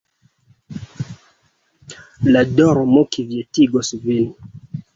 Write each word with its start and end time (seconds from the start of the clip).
La 2.31 2.43
dormo 2.61 3.05
kvietigos 3.17 3.95
vin. 4.09 4.29